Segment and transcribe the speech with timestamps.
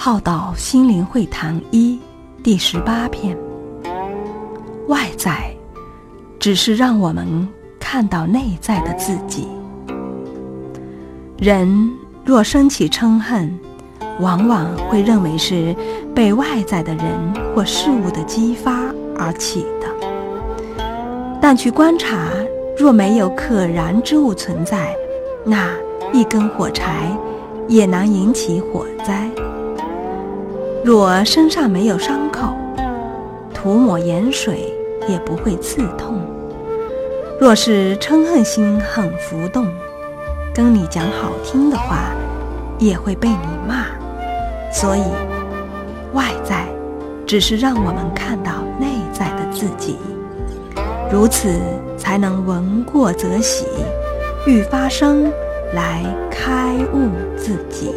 [0.00, 1.98] 浩导心灵会谈一
[2.40, 3.36] 第十八篇。
[4.86, 5.52] 外在
[6.38, 7.26] 只是让我们
[7.80, 9.48] 看到内在的自己。
[11.36, 11.90] 人
[12.24, 13.52] 若生起嗔恨，
[14.20, 15.74] 往往会认为是
[16.14, 17.06] 被外在的人
[17.52, 20.86] 或事物的激发而起的。
[21.40, 22.28] 但去观察，
[22.78, 24.94] 若没有可燃之物存在，
[25.44, 25.68] 那
[26.12, 27.10] 一根火柴
[27.66, 29.28] 也难引起火灾。
[30.84, 32.54] 若身上没有伤口，
[33.52, 34.72] 涂抹盐水
[35.08, 36.20] 也不会刺痛。
[37.40, 39.66] 若是嗔恨心很浮动，
[40.54, 42.12] 跟你讲好听的话，
[42.78, 43.86] 也会被你骂。
[44.72, 45.02] 所以，
[46.14, 46.66] 外在
[47.26, 49.98] 只是让我们看到内在的自己，
[51.12, 51.58] 如此
[51.96, 53.66] 才能闻过则喜，
[54.46, 55.30] 欲发生
[55.74, 57.92] 来开悟自己。